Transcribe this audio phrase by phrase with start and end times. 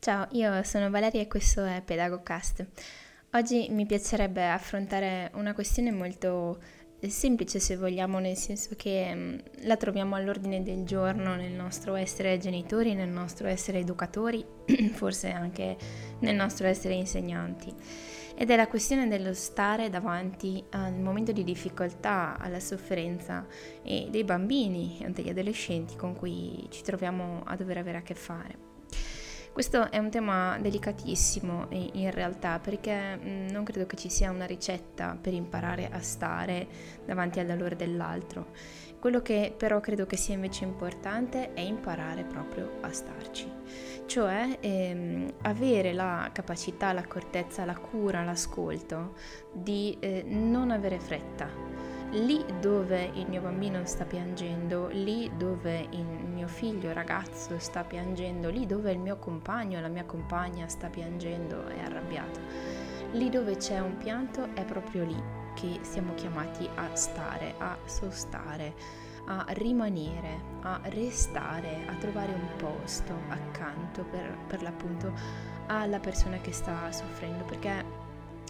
[0.00, 2.64] Ciao, io sono Valeria e questo è Pedagogcast.
[3.32, 6.60] Oggi mi piacerebbe affrontare una questione molto
[7.00, 12.38] semplice se vogliamo, nel senso che mm, la troviamo all'ordine del giorno nel nostro essere
[12.38, 14.44] genitori, nel nostro essere educatori,
[14.94, 15.76] forse anche
[16.20, 17.74] nel nostro essere insegnanti.
[18.36, 23.44] Ed è la questione dello stare davanti al momento di difficoltà, alla sofferenza
[23.82, 28.67] dei bambini e degli adolescenti con cui ci troviamo a dover avere a che fare.
[29.58, 34.46] Questo è un tema delicatissimo in realtà perché mm, non credo che ci sia una
[34.46, 36.68] ricetta per imparare a stare
[37.04, 38.52] davanti al dolore dell'altro.
[39.00, 43.50] Quello che però credo che sia invece importante è imparare proprio a starci,
[44.06, 49.16] cioè ehm, avere la capacità, l'accortezza, la cura, l'ascolto
[49.52, 56.04] di eh, non avere fretta lì dove il mio bambino sta piangendo, lì dove il
[56.04, 61.66] mio figlio ragazzo sta piangendo, lì dove il mio compagno, la mia compagna sta piangendo,
[61.66, 62.40] è arrabbiato,
[63.12, 65.22] lì dove c'è un pianto è proprio lì
[65.54, 68.74] che siamo chiamati a stare, a sostare,
[69.26, 75.12] a rimanere, a restare, a trovare un posto accanto per, per l'appunto
[75.66, 78.06] alla persona che sta soffrendo, perché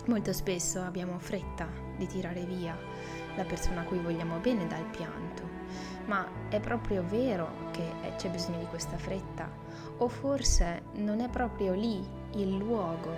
[0.09, 2.77] molto spesso abbiamo fretta di tirare via
[3.37, 5.42] la persona a cui vogliamo bene dal pianto,
[6.06, 9.48] ma è proprio vero che c'è bisogno di questa fretta?
[9.98, 13.15] O forse non è proprio lì il luogo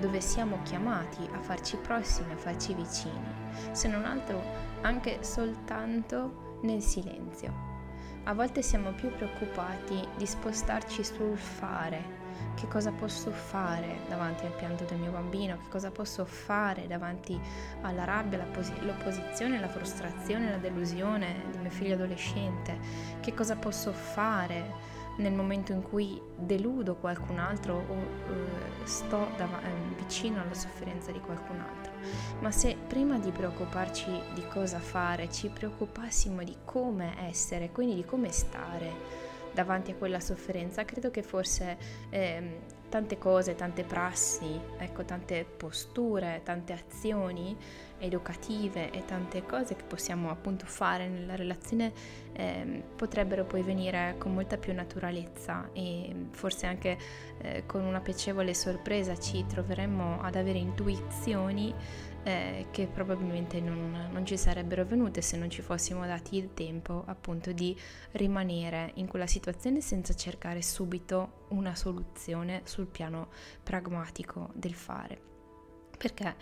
[0.00, 3.34] dove siamo chiamati a farci prossimi, a farci vicini,
[3.72, 4.42] se non altro
[4.80, 7.68] anche soltanto nel silenzio.
[8.24, 12.18] A volte siamo più preoccupati di spostarci sul fare
[12.54, 17.38] che cosa posso fare davanti al pianto del mio bambino, che cosa posso fare davanti
[17.82, 18.46] alla rabbia,
[18.80, 22.78] l'opposizione, la frustrazione, la delusione di mio figlio adolescente,
[23.20, 29.62] che cosa posso fare nel momento in cui deludo qualcun altro o eh, sto dav-
[29.62, 31.92] eh, vicino alla sofferenza di qualcun altro.
[32.40, 38.04] Ma se prima di preoccuparci di cosa fare ci preoccupassimo di come essere, quindi di
[38.04, 39.28] come stare,
[39.60, 41.76] davanti a quella sofferenza, credo che forse
[42.08, 47.54] eh, tante cose, tante prassi, ecco, tante posture, tante azioni
[47.98, 51.92] educative e tante cose che possiamo appunto fare nella relazione
[52.32, 56.96] eh, potrebbero poi venire con molta più naturalezza e forse anche
[57.42, 61.74] eh, con una piacevole sorpresa ci troveremmo ad avere intuizioni
[62.22, 67.02] eh, che probabilmente non, non, ci sarebbero venute se non ci fossimo dati il tempo
[67.06, 67.76] appunto di
[68.12, 73.28] rimanere in quella situazione senza cercare subito una soluzione sul piano
[73.62, 75.20] pragmatico del fare.
[75.96, 76.34] Perché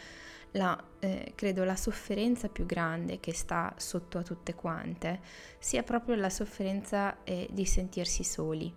[0.53, 5.20] la, eh, credo la sofferenza più grande che sta sotto a tutte quante
[5.59, 8.72] sia proprio la sofferenza eh, di sentirsi soli,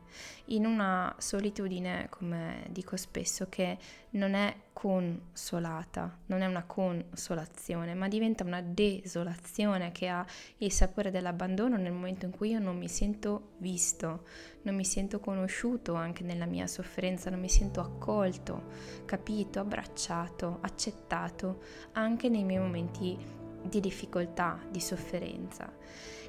[0.45, 3.77] in una solitudine, come dico spesso, che
[4.11, 10.25] non è consolata, non è una consolazione, ma diventa una desolazione che ha
[10.57, 14.25] il sapore dell'abbandono nel momento in cui io non mi sento visto,
[14.63, 18.69] non mi sento conosciuto anche nella mia sofferenza, non mi sento accolto,
[19.05, 21.60] capito, abbracciato, accettato
[21.93, 23.17] anche nei miei momenti
[23.63, 25.71] di difficoltà, di sofferenza.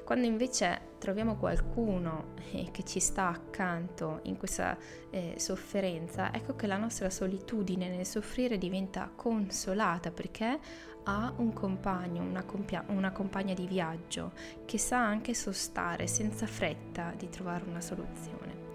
[0.03, 4.77] Quando invece troviamo qualcuno eh, che ci sta accanto in questa
[5.09, 10.59] eh, sofferenza, ecco che la nostra solitudine nel soffrire diventa consolata perché
[11.05, 14.33] ha un compagno, una, compia- una compagna di viaggio
[14.65, 18.71] che sa anche sostare senza fretta di trovare una soluzione.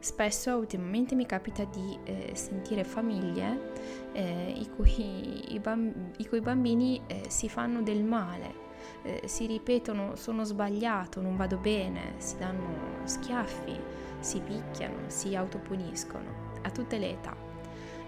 [0.00, 3.72] Spesso ultimamente mi capita di eh, sentire famiglie
[4.12, 8.54] eh, i, cui, i, bamb- i, cui, bambini eh, si fanno del male,
[9.02, 13.78] eh, si ripetono sono sbagliato, non vado bene, si danno schiaffi,
[14.20, 17.49] si picchiano, si autopuniscono a tutte le età.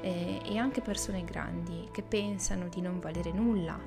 [0.04, 3.78] Eh, e anche persone grandi che pensano di non valere nulla,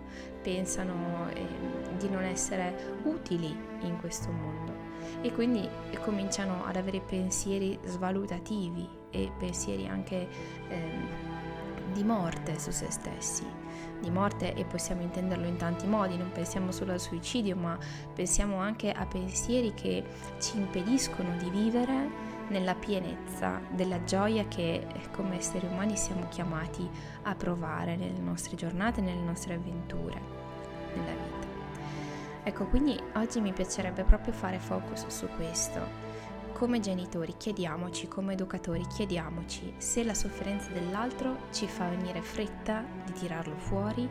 [0.42, 4.74] pensano ehm, di non essere utili in questo mondo
[5.22, 5.68] e quindi
[6.02, 10.28] cominciano ad avere pensieri svalutativi e pensieri anche
[10.70, 13.46] ehm, di morte su se stessi.
[14.00, 17.78] Di morte e possiamo intenderlo in tanti modi, non pensiamo solo al suicidio, ma
[18.14, 20.04] pensiamo anche a pensieri che
[20.40, 26.88] ci impediscono di vivere nella pienezza della gioia che come esseri umani siamo chiamati
[27.24, 30.22] a provare nelle nostre giornate, nelle nostre avventure,
[30.96, 31.48] nella vita.
[32.44, 36.14] Ecco, quindi oggi mi piacerebbe proprio fare focus su questo.
[36.54, 43.12] Come genitori chiediamoci, come educatori chiediamoci se la sofferenza dell'altro ci fa venire fretta di
[43.14, 44.08] tirarlo fuori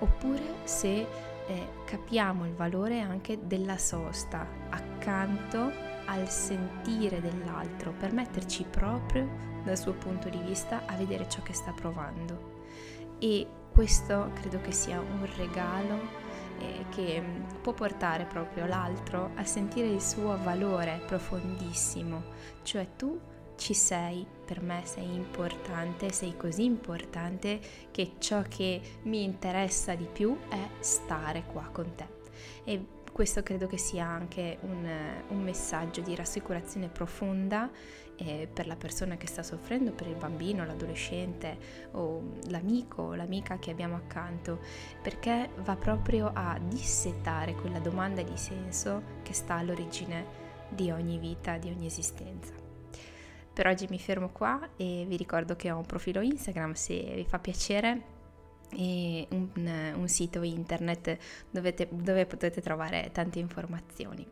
[0.00, 1.06] oppure se
[1.46, 9.28] eh, capiamo il valore anche della sosta accanto al sentire dell'altro, per metterci proprio
[9.62, 12.56] dal suo punto di vista a vedere ciò che sta provando.
[13.18, 16.26] E questo credo che sia un regalo
[16.58, 22.24] eh, che mm, può portare proprio l'altro a sentire il suo valore profondissimo,
[22.62, 23.20] cioè tu
[23.56, 27.60] ci sei, per me sei importante, sei così importante
[27.90, 32.17] che ciò che mi interessa di più è stare qua con te.
[32.64, 34.88] E questo credo che sia anche un,
[35.28, 37.70] un messaggio di rassicurazione profonda
[38.16, 41.58] eh, per la persona che sta soffrendo, per il bambino, l'adolescente
[41.92, 44.60] o l'amico o l'amica che abbiamo accanto,
[45.02, 51.56] perché va proprio a dissettare quella domanda di senso che sta all'origine di ogni vita,
[51.56, 52.52] di ogni esistenza.
[53.52, 57.24] Per oggi mi fermo qua e vi ricordo che ho un profilo Instagram se vi
[57.24, 58.16] fa piacere
[58.70, 61.18] e un, un sito internet
[61.50, 64.26] dove, te, dove potete trovare tante informazioni.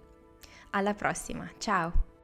[0.71, 2.16] Alla prossima, ciao!